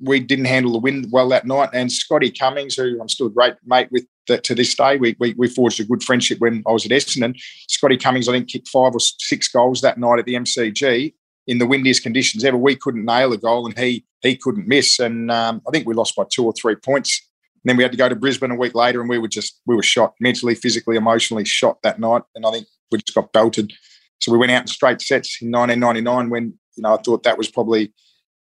[0.00, 1.70] we didn't handle the wind well that night.
[1.72, 5.34] And Scotty Cummings, who I'm still a great mate with to this day, we, we,
[5.38, 7.34] we forged a good friendship when I was at Essendon.
[7.66, 11.14] Scotty Cummings, I think, kicked five or six goals that night at the MCG
[11.46, 12.58] in the windiest conditions ever.
[12.58, 14.98] We couldn't nail a goal, and he he couldn't miss.
[14.98, 17.26] And um, I think we lost by two or three points.
[17.54, 19.60] And then we had to go to Brisbane a week later, and we were just
[19.66, 22.22] we were shot mentally, physically, emotionally shot that night.
[22.34, 23.72] And I think we just got belted.
[24.20, 27.38] So we went out in straight sets in 1999 when, you know, I thought that
[27.38, 27.92] was probably,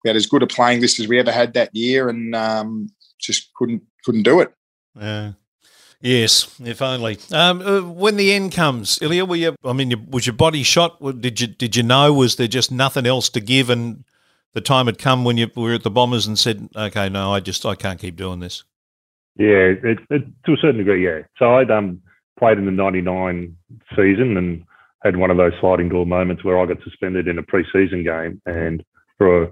[0.03, 2.89] we had as good a playing list as we ever had that year and um,
[3.19, 4.53] just couldn't couldn't do it.
[4.99, 5.33] Yeah.
[5.99, 7.17] Yes, if only.
[7.31, 9.55] Um, uh, when the end comes, Ilya, were you?
[9.65, 10.99] I mean, was your body shot?
[11.21, 12.13] Did you did you know?
[12.13, 14.03] Was there just nothing else to give, and
[14.53, 17.39] the time had come when you were at the Bombers and said, "Okay, no, I
[17.39, 18.63] just I can't keep doing this."
[19.37, 21.21] Yeah, it, it, to a certain degree, yeah.
[21.39, 21.99] So I'd um,
[22.37, 23.57] played in the '99
[23.95, 24.65] season, and
[25.03, 28.41] had one of those sliding door moments where I got suspended in a preseason game
[28.45, 28.83] and
[29.17, 29.49] for a,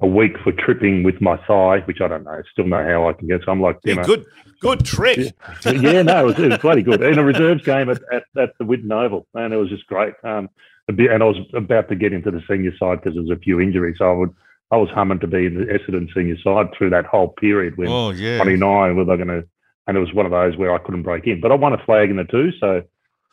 [0.00, 3.12] a week for tripping with my thigh, which I don't know, still know how I
[3.12, 3.42] can get.
[3.44, 4.24] So I'm like, you yeah, know, good,
[4.60, 5.34] good trick.
[5.64, 8.24] Yeah, yeah no, it was, it was bloody good in a reserves game at, at,
[8.38, 10.14] at the Whitten Oval, and it was just great.
[10.24, 10.48] Um,
[10.92, 13.40] bit, and I was about to get into the senior side because there was a
[13.40, 13.96] few injuries.
[13.98, 14.34] So I would,
[14.70, 17.88] I was humming to be in the Essendon senior side through that whole period when
[17.88, 18.36] oh, yeah.
[18.38, 19.44] 29 were they going to,
[19.86, 21.40] and it was one of those where I couldn't break in.
[21.40, 22.82] But I won a flag in the two, so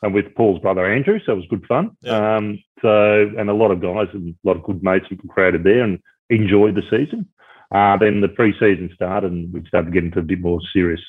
[0.04, 1.96] and with Paul's brother Andrew, so it was good fun.
[2.02, 2.36] Yeah.
[2.36, 5.64] Um, so and a lot of guys and a lot of good mates and created
[5.64, 7.26] there and enjoyed the season.
[7.74, 11.00] Uh, then the pre-season started and we started getting to into a bit more serious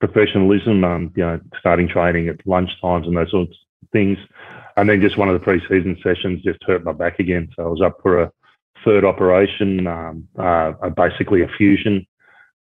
[0.00, 0.84] professionalism.
[0.84, 4.18] Um, you know, starting training at lunch times and those sorts of things.
[4.76, 7.68] And then just one of the pre-season sessions just hurt my back again, so I
[7.68, 8.32] was up for a
[8.84, 12.06] third operation, um, uh, basically a fusion.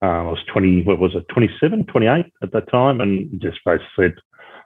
[0.01, 3.87] Uh, I was 20, what was it, 27, 28 at that time, and just basically
[3.95, 4.15] said,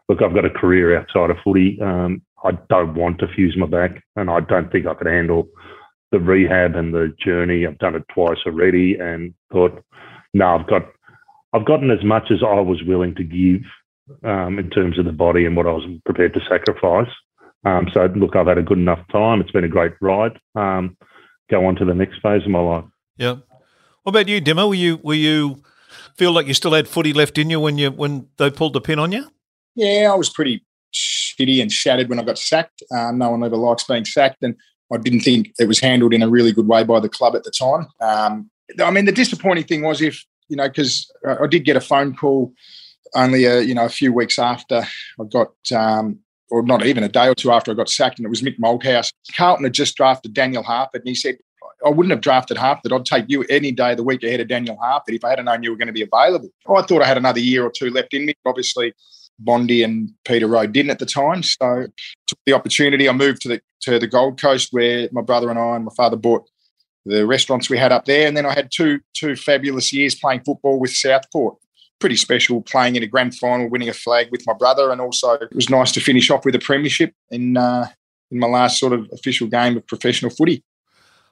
[0.09, 1.79] look, I've got a career outside of footy.
[1.81, 5.47] Um, I don't want to fuse my back, and I don't think I could handle
[6.11, 7.65] the rehab and the journey.
[7.65, 9.83] I've done it twice already, and thought,
[10.33, 10.83] no, I've got,
[11.53, 13.61] I've gotten as much as I was willing to give
[14.23, 17.09] um, in terms of the body and what I was prepared to sacrifice.
[17.65, 19.39] Um, so look, I've had a good enough time.
[19.39, 20.37] It's been a great ride.
[20.55, 20.97] Um,
[21.49, 22.85] go on to the next phase of my life.
[23.17, 23.37] Yeah.
[24.03, 24.67] What about you, Dimmer?
[24.67, 25.63] Were you were you
[26.15, 28.81] feel like you still had footy left in you when you when they pulled the
[28.81, 29.27] pin on you?
[29.75, 32.83] Yeah, I was pretty shitty and shattered when I got sacked.
[32.95, 34.55] Um, no one ever likes being sacked, and
[34.91, 37.43] I didn't think it was handled in a really good way by the club at
[37.43, 37.87] the time.
[37.99, 38.51] Um,
[38.83, 42.15] I mean, the disappointing thing was if you know because I did get a phone
[42.15, 42.53] call
[43.15, 44.83] only a you know a few weeks after
[45.19, 48.25] I got um, or not even a day or two after I got sacked, and
[48.25, 49.11] it was Mick Malthouse.
[49.35, 51.37] Carlton had just drafted Daniel Harford, and he said,
[51.85, 52.93] I wouldn't have drafted Harford.
[52.93, 55.43] I'd take you any day of the week ahead of Daniel Harford if I had
[55.43, 56.49] known you were going to be available.
[56.69, 58.35] I thought I had another year or two left in me.
[58.45, 58.93] Obviously,
[59.39, 61.43] Bondi and Peter Rowe didn't at the time.
[61.43, 61.87] So
[62.27, 63.09] took the opportunity.
[63.09, 65.93] I moved to the to the Gold Coast where my brother and I and my
[65.95, 66.49] father bought
[67.05, 68.27] the restaurants we had up there.
[68.27, 71.57] And then I had two two fabulous years playing football with Southport
[72.03, 75.35] pretty special playing in a grand final, winning a flag with my brother, and also
[75.35, 77.87] it was nice to finish off with a premiership in uh,
[78.29, 80.61] in my last sort of official game of professional footy.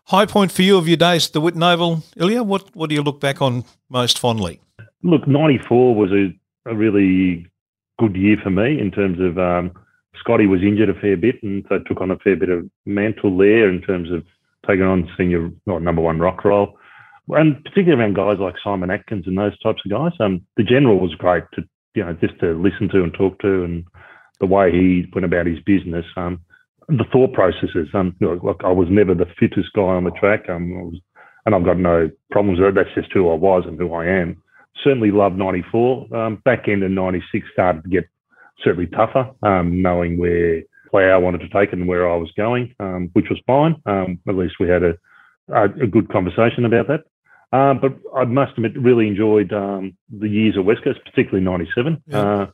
[0.06, 2.44] High point for you of your days at the Whitten Oval, Ilya.
[2.44, 4.62] What what do you look back on most fondly?
[5.04, 6.34] Look, '94 was a,
[6.70, 7.46] a, really
[8.02, 9.72] good year for me in terms of um,
[10.20, 13.38] Scotty was injured a fair bit, and so took on a fair bit of mantle
[13.38, 14.24] there in terms of
[14.68, 16.78] taking on senior or number one rock role
[17.30, 20.12] and particularly around guys like Simon Atkins and those types of guys.
[20.20, 21.64] Um, the general was great to
[21.96, 23.86] you know just to listen to and talk to, and
[24.40, 26.06] the way he went about his business.
[26.18, 26.42] Um,
[26.88, 27.88] the thought processes.
[27.94, 30.50] Um, you know, look, I was never the fittest guy on the track.
[30.50, 31.00] Um, was,
[31.46, 32.76] and I've got no problems with it.
[32.76, 34.42] That's just who I was and who I am.
[34.84, 36.16] Certainly loved '94.
[36.16, 38.06] Um, back end of '96 started to get
[38.64, 42.76] certainly tougher, um, knowing where player I wanted to take and where I was going,
[42.80, 43.76] um, which was fine.
[43.86, 44.94] Um, at least we had a,
[45.48, 47.58] a, a, good conversation about that.
[47.58, 52.04] Um, but I must admit, really enjoyed um, the years at West Coast, particularly '97.
[52.08, 52.20] Yeah.
[52.20, 52.48] Uh,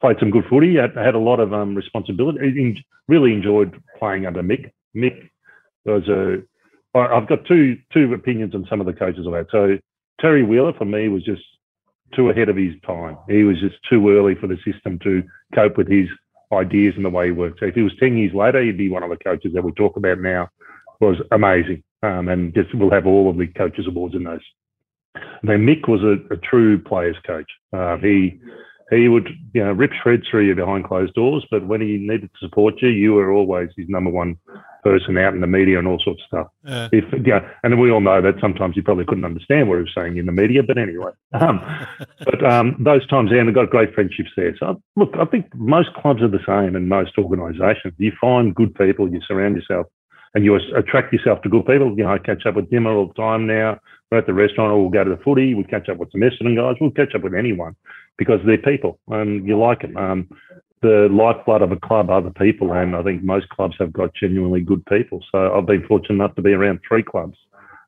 [0.00, 0.76] played some good footy.
[0.78, 2.84] I had a lot of um, responsibility.
[3.08, 4.70] Really enjoyed playing under Mick.
[4.94, 5.30] Mick
[5.84, 6.42] was a.
[6.96, 9.46] I've got two two opinions on some of the coaches I've had.
[9.50, 9.78] So
[10.20, 11.42] Terry Wheeler for me was just
[12.14, 13.16] too ahead of his time.
[13.28, 15.22] He was just too early for the system to
[15.54, 16.08] cope with his
[16.52, 17.60] ideas and the way he worked.
[17.60, 19.72] So if he was ten years later, he'd be one of the coaches that we
[19.72, 20.48] talk about now.
[21.00, 24.40] Was amazing um, and just we'll have all of the coaches awards in those.
[25.14, 27.50] And then Mick was a, a true players coach.
[27.72, 28.40] Uh, he
[28.90, 32.30] he would you know rip shreds through you behind closed doors, but when he needed
[32.32, 34.36] to support you, you were always his number one
[34.84, 36.46] person out in the media and all sorts of stuff.
[36.64, 36.88] Yeah.
[36.92, 39.92] If yeah, and we all know that sometimes you probably couldn't understand what he was
[39.94, 41.10] saying in the media, but anyway.
[41.32, 41.60] Um,
[42.24, 44.54] but um, those times, and I've got great friendships there.
[44.58, 47.94] So look, I think most clubs are the same, and most organisations.
[47.98, 49.86] You find good people, you surround yourself
[50.34, 51.94] and you attract yourself to good people.
[51.96, 53.78] You know, I catch up with Dimmer all the time now.
[54.10, 55.54] We're at the restaurant or we'll go to the footy.
[55.54, 56.76] We catch up with some Essendon guys.
[56.80, 57.76] We'll catch up with anyone
[58.18, 59.96] because they're people and you like them.
[59.96, 60.28] Um,
[60.84, 64.14] the lifeblood of a club are the people, and I think most clubs have got
[64.14, 65.24] genuinely good people.
[65.32, 67.38] So I've been fortunate enough to be around three clubs.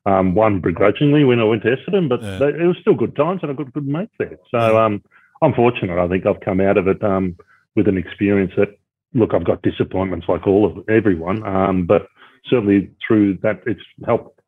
[0.07, 2.39] Um, one begrudgingly when I went to Essendon, but yeah.
[2.39, 4.37] they, it was still good times and I got good mates there.
[4.49, 5.03] So um,
[5.43, 6.01] I'm fortunate.
[6.01, 7.35] I think I've come out of it um,
[7.75, 8.69] with an experience that,
[9.13, 12.07] look, I've got disappointments like all of everyone, um, but
[12.49, 14.39] certainly through that, it's helped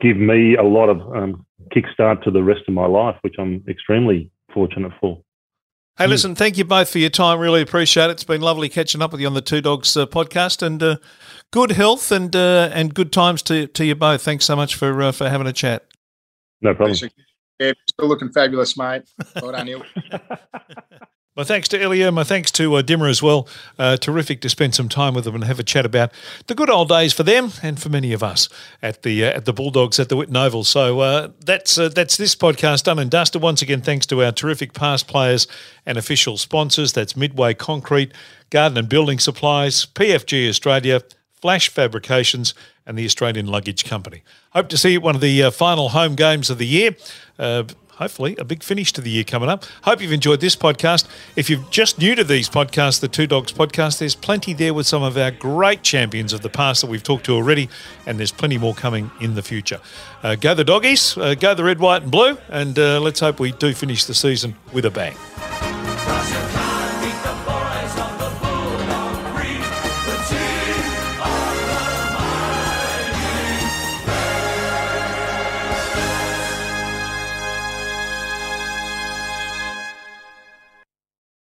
[0.00, 3.64] give me a lot of um, kickstart to the rest of my life, which I'm
[3.68, 5.22] extremely fortunate for.
[5.98, 7.40] Hey, listen, thank you both for your time.
[7.40, 8.12] Really appreciate it.
[8.12, 10.96] It's been lovely catching up with you on the Two Dogs uh, podcast, and uh,
[11.50, 14.22] good health and uh, and good times to, to you both.
[14.22, 15.84] Thanks so much for uh, for having a chat.
[16.60, 17.10] No problem.
[17.58, 19.02] Yeah, still looking fabulous, mate.
[19.42, 19.82] Well done, Neil.
[21.36, 22.10] My thanks to Ilya.
[22.10, 23.46] My thanks to uh, Dimmer as well.
[23.78, 26.10] Uh, terrific to spend some time with them and have a chat about
[26.48, 28.48] the good old days for them and for many of us
[28.82, 30.64] at the uh, at the Bulldogs at the Whitten Oval.
[30.64, 33.40] So uh, that's uh, that's this podcast done and dusted.
[33.40, 35.46] Once again, thanks to our terrific past players
[35.86, 36.92] and official sponsors.
[36.92, 38.12] That's Midway Concrete,
[38.50, 41.02] Garden and Building Supplies, PFG Australia,
[41.34, 42.52] Flash Fabrications,
[42.84, 44.24] and the Australian Luggage Company.
[44.54, 46.96] Hope to see you at one of the uh, final home games of the year.
[47.98, 49.64] Hopefully a big finish to the year coming up.
[49.82, 51.08] Hope you've enjoyed this podcast.
[51.34, 54.86] If you're just new to these podcasts, the Two Dogs podcast, there's plenty there with
[54.86, 57.68] some of our great champions of the past that we've talked to already,
[58.06, 59.80] and there's plenty more coming in the future.
[60.22, 63.40] Uh, go the doggies, uh, go the red, white, and blue, and uh, let's hope
[63.40, 65.67] we do finish the season with a bang.